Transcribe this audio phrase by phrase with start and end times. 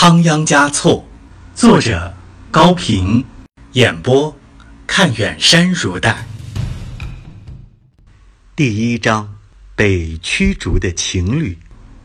[0.00, 1.06] 仓央嘉措，
[1.54, 2.14] 作者
[2.50, 3.22] 高平，
[3.72, 4.34] 演播
[4.86, 6.26] 看远山如黛。
[8.56, 9.36] 第一章：
[9.76, 11.58] 被驱逐的情侣，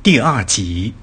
[0.03, 0.93] 第二集。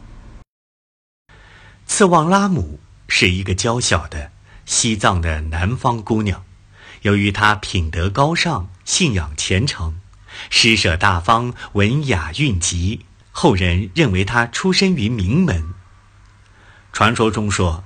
[1.87, 2.79] 次旺拉姆
[3.09, 4.31] 是一个娇小的
[4.67, 6.45] 西藏的南方姑娘，
[7.01, 9.99] 由于她品德高尚、信仰虔诚、
[10.51, 15.73] 施舍大方、文雅韵极，后人认为她出身于名门。
[16.93, 17.83] 传说中说，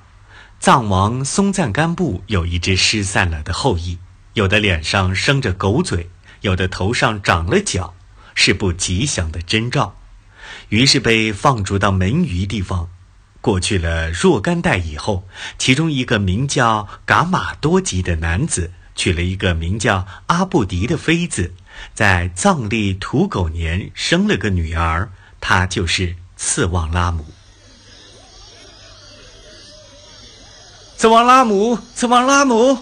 [0.58, 3.98] 藏王松赞干布有一只失散了的后裔，
[4.34, 6.10] 有的脸上生着狗嘴，
[6.40, 7.94] 有的头上长了角，
[8.34, 9.96] 是不吉祥的征兆。
[10.70, 12.88] 于是被放逐到门隅地方。
[13.40, 21.54] 过去了若干代以后，其中一个名叫噶玛多吉的男子娶了一个名叫阿布迪的妃子，
[21.94, 27.35] 在藏历土狗年生了个女儿，她就是次旺拉姆。
[31.06, 32.78] 次旺拉姆，次旺拉姆，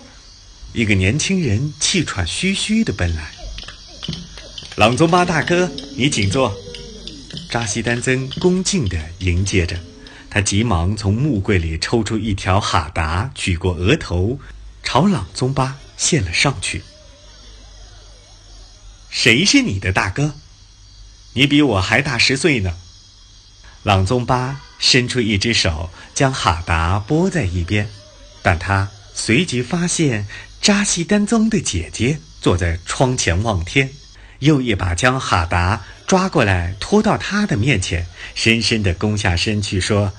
[0.73, 3.31] 一个年轻人气喘吁吁地奔来。
[4.77, 6.57] 朗宗巴大哥，你请坐。
[7.51, 9.79] 扎西丹增恭敬地迎接着，
[10.31, 14.39] 他急忙从木柜里抽出一条哈达，举过额头，
[14.83, 16.83] 朝朗宗巴献了上去。
[19.11, 20.33] 谁是你的大哥？
[21.35, 22.75] 你比我还大十岁呢。
[23.83, 27.87] 朗宗巴伸出一只手，将哈达拨在一边。
[28.45, 30.27] 但他随即发现
[30.61, 33.91] 扎西丹宗的姐姐坐在窗前望天，
[34.41, 40.13] 又一把将哈达抓过来拖到他的面前，深深地躬下身去说：“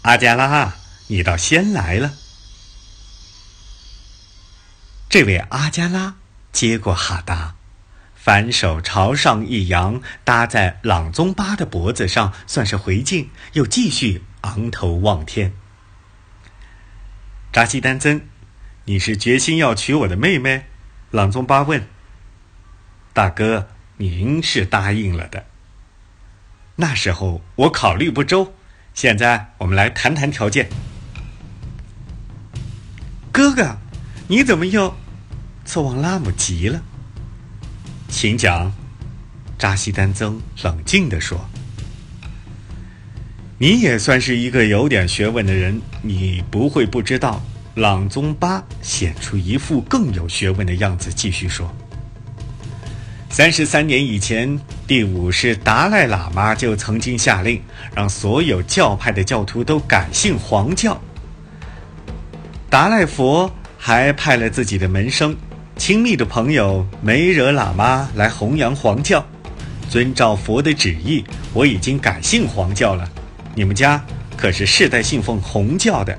[0.00, 0.76] 阿加拉，
[1.08, 2.14] 你倒先来了。”
[5.10, 6.14] 这位阿加拉
[6.52, 7.56] 接过哈达，
[8.16, 15.52] 反手朝上一扬，搭在朗宗巴的脖子上，算是回敬，又继续昂头望天。
[17.52, 18.22] 扎西丹增，
[18.86, 20.64] 你是决心要娶我的妹妹？
[21.10, 21.86] 朗宗巴问。
[23.12, 23.68] 大哥，
[23.98, 25.44] 您是答应了的。
[26.76, 28.54] 那时候我考虑不周，
[28.94, 30.70] 现在我们来谈谈条件。
[33.30, 33.76] 哥哥，
[34.28, 34.96] 你怎么又？
[35.66, 36.80] 策旺拉姆急了。
[38.08, 38.72] 请讲，
[39.58, 41.51] 扎西丹增冷静地说。
[43.62, 47.40] 你也算是一个有点学问的人，你不会不知道。
[47.76, 51.72] 朗宗巴显出一副更有学问的样子，继续说
[53.30, 57.62] ：“三十三年以前，第五世达赖喇嘛就曾经下令，
[57.94, 61.00] 让所有教派的教徒都改信黄教。
[62.68, 65.36] 达赖佛还派了自己的门生、
[65.76, 69.24] 亲密的朋友梅惹喇嘛来弘扬黄教。
[69.88, 71.22] 遵照佛的旨意，
[71.54, 73.08] 我已经改信黄教了。”
[73.54, 74.02] 你们家
[74.36, 76.18] 可是世代信奉红教的，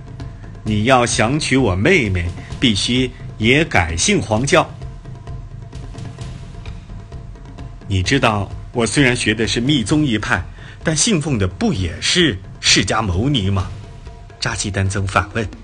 [0.63, 2.25] 你要想娶我妹妹，
[2.59, 4.69] 必须也改信黄教。
[7.87, 10.43] 你知道，我虽然学的是密宗一派，
[10.83, 13.69] 但信奉的不也是释迦牟尼吗？
[14.39, 15.62] 扎基丹增反问。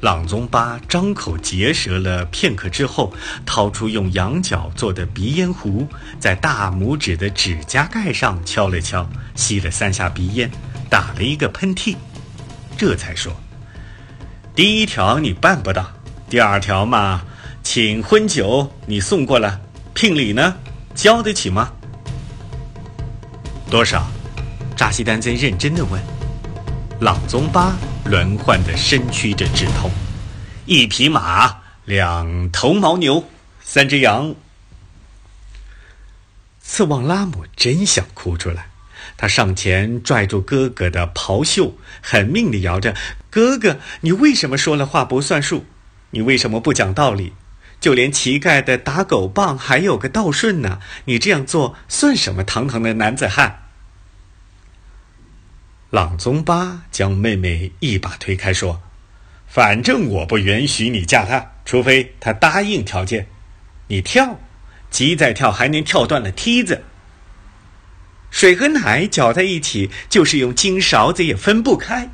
[0.00, 3.12] 朗宗巴张口结舌了片刻之后，
[3.46, 5.88] 掏出用羊角做的鼻烟壶，
[6.20, 10.50] 在大拇指的指甲盖上敲了敲，吸了三下鼻烟，
[10.90, 11.96] 打了一个喷嚏，
[12.76, 13.32] 这才说
[14.54, 15.90] ：“第一条你办不到，
[16.28, 17.22] 第二条嘛，
[17.62, 19.58] 请婚酒你送过来，
[19.94, 20.54] 聘礼呢，
[20.94, 21.72] 交得起吗？
[23.70, 24.06] 多少？”
[24.76, 26.00] 扎西丹增认真的问。
[27.00, 27.74] 朗宗巴。
[28.08, 29.90] 轮换的身躯着直痛，
[30.64, 33.24] 一匹马，两头牦牛，
[33.60, 34.34] 三只羊。
[36.60, 38.68] 次旺拉姆真想哭出来，
[39.16, 42.94] 他上前拽住哥哥的袍袖，狠命地摇着
[43.28, 45.64] ：“哥哥，你为什么说了话不算数？
[46.10, 47.32] 你为什么不讲道理？
[47.80, 50.78] 就连乞丐的打狗棒还有个道顺呢？
[51.06, 53.64] 你这样做算什么堂堂的男子汉？”
[55.96, 58.82] 朗宗巴将妹妹一把推开，说
[59.48, 63.28] ：“反正我不允许你嫁他，除非他答应条件。
[63.86, 64.38] 你跳，
[64.90, 66.84] 鸡再跳还能跳断了梯子。
[68.30, 72.10] 水和奶搅在一起，就是用金勺子也分不开。”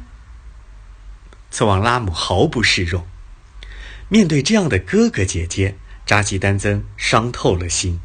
[1.51, 3.05] 次旺拉姆毫不示弱。
[4.09, 5.75] 面对这样的哥哥姐姐，
[6.07, 7.99] 扎基丹增伤透了心。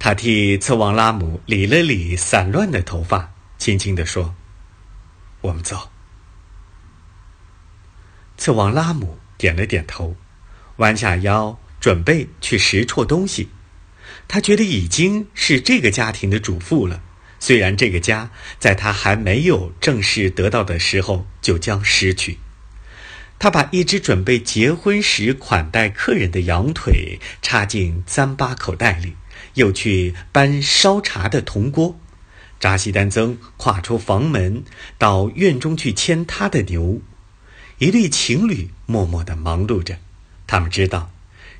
[0.00, 4.34] 他替次旺拉姆理了理散乱的头发，轻轻地说。
[5.46, 5.90] 我们走。
[8.36, 10.14] 次旺拉姆点了点头，
[10.76, 13.48] 弯下腰准备去拾掇东西。
[14.28, 17.02] 他觉得已经是这个家庭的主妇了，
[17.40, 22.38] 虽然这个家在他还没有正式得到的时候就将失去。
[23.38, 29.14] 他把一只准备结婚时款待客人的羊腿插进糌粑口袋里，
[29.54, 31.98] 又去搬烧茶的铜锅。
[32.58, 34.64] 扎西丹增跨出房门，
[34.98, 37.00] 到院中去牵他的牛。
[37.78, 39.98] 一对情侣默默地忙碌着，
[40.46, 41.10] 他们知道，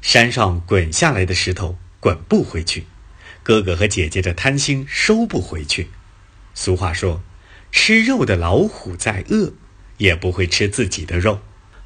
[0.00, 2.86] 山上滚下来的石头滚不回去，
[3.42, 5.90] 哥哥和姐姐的贪心收不回去。
[6.54, 7.22] 俗话说
[7.70, 9.52] ：“吃肉的老虎再饿，
[9.98, 11.40] 也不会吃自己的肉。”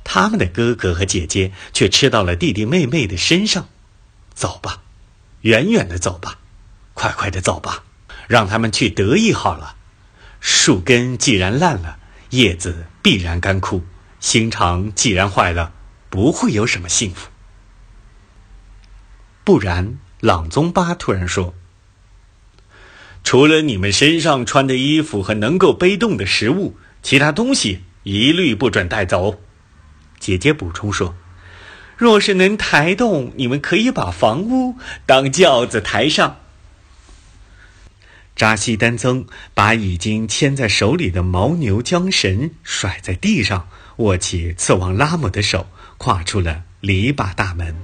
[0.04, 3.68] 他们的哥哥和姐姐却吃到了弟弟妹妹的身上。
[4.32, 4.82] 走吧，
[5.42, 6.38] 远远的走吧，
[6.94, 7.84] 快快的走吧，
[8.30, 9.74] 让他们去得意好了。
[10.38, 11.98] 树根既然烂了，
[12.30, 13.82] 叶子必然干枯。
[14.20, 15.72] 心肠既然坏了，
[16.10, 17.28] 不会有什么幸福。
[19.42, 21.54] 不然，朗宗巴突然说
[23.24, 29.40] ：“除了你们身上穿的衣服和能够背动的食物，其他东西一律不准带走。”
[30.20, 31.16] 姐姐补充说
[31.98, 36.36] ：“若是能抬动，你们可以把房屋当轿子抬上。”
[38.40, 43.68] 扎西丹增把已经牵在手里的牦牛缰绳甩在地上。
[43.96, 45.66] 握起刺王拉姆的手，
[45.98, 47.76] 跨出了篱笆大门。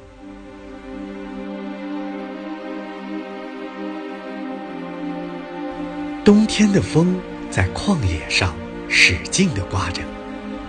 [6.24, 7.20] 冬天的风
[7.50, 8.56] 在旷野上
[8.88, 10.00] 使劲的刮着，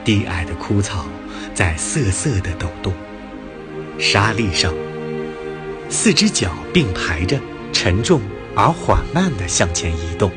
[0.04, 1.06] 低矮的枯草
[1.54, 2.92] 在瑟瑟的抖动。
[3.98, 4.74] 沙砾上，
[5.90, 7.40] 四只脚并排着，
[7.72, 8.20] 沉重
[8.58, 10.30] 而缓慢的向前移动。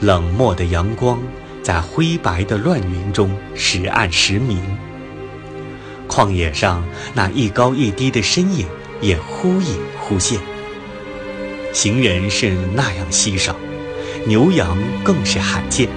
[0.00, 1.18] 冷漠的阳光。
[1.62, 4.58] 在灰白的乱云中时暗时明，
[6.08, 6.84] 旷野上
[7.14, 8.66] 那一高一低的身影
[9.00, 10.40] 也忽隐忽现。
[11.72, 13.54] 行人是那样稀少，
[14.26, 15.88] 牛羊更是罕见，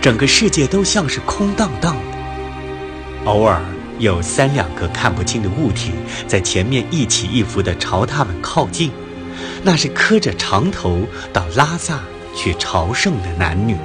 [0.00, 3.28] 整个世界都像是空荡荡的。
[3.28, 3.60] 偶尔
[3.98, 5.90] 有三两个看不清的物体
[6.28, 8.92] 在前面一起一伏地朝他们靠近，
[9.62, 12.00] 那是磕着长头到拉萨
[12.34, 13.76] 去朝圣的男女。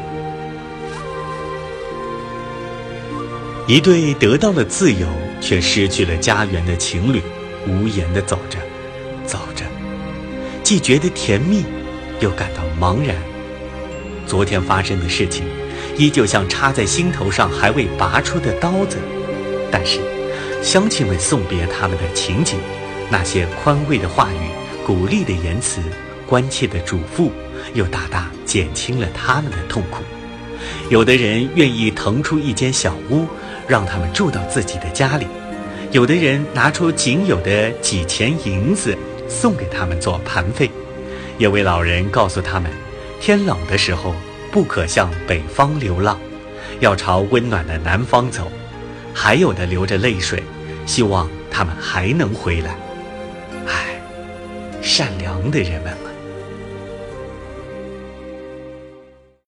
[3.68, 5.06] 一对得到了自由
[5.42, 7.22] 却失去了家园的情侣，
[7.68, 8.58] 无言地走着，
[9.26, 9.66] 走着，
[10.64, 11.66] 既觉得甜蜜，
[12.22, 13.16] 又感到茫然。
[14.26, 15.46] 昨天发生的事情，
[15.98, 18.98] 依旧像插在心头上还未拔出的刀子。
[19.70, 20.00] 但是，
[20.64, 22.58] 乡亲们送别他们的情景，
[23.10, 24.50] 那些宽慰的话语、
[24.88, 25.82] 鼓励的言辞、
[26.26, 27.30] 关切的嘱咐，
[27.74, 30.02] 又大大减轻了他们的痛苦。
[30.90, 33.28] 有的人愿意腾出一间小屋。
[33.68, 35.28] 让他们住到自己的家里，
[35.92, 38.98] 有的人拿出仅有的几钱银子
[39.28, 40.72] 送给他们做盘费，
[41.38, 42.72] 有位老人告诉他们，
[43.20, 44.16] 天冷的时候
[44.54, 46.18] 不可向北方流浪，
[46.80, 48.50] 要朝温暖的南方走，
[49.14, 50.42] 还有的流着泪水，
[50.86, 52.74] 希望他们还能回来。
[54.88, 56.07] 善良的人们。